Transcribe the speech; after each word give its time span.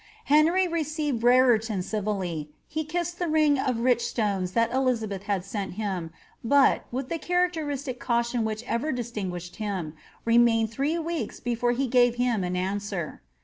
Henry 0.25 0.67
received 0.67 1.19
Brereton 1.19 1.83
civilly, 1.83 2.49
he 2.67 2.83
kissed 2.83 3.19
the 3.19 3.27
ring 3.27 3.59
of 3.59 3.81
rich 3.81 4.03
stones 4.03 4.53
that 4.53 4.71
Elizabeth 4.73 5.21
had 5.25 5.45
sent 5.45 5.73
him, 5.73 6.11
but, 6.43 6.91
witli 6.91 7.07
the 7.09 7.19
characteristic 7.19 7.99
caution 7.99 8.43
which 8.43 8.63
ever 8.63 8.91
distinguished 8.91 9.57
him, 9.57 9.93
remained 10.25 10.71
three 10.71 10.97
weeks 10.97 11.39
before 11.39 11.73
he 11.73 11.85
gave 11.85 12.15
him 12.15 12.43
an 12.43 12.55
answer. 12.55 13.21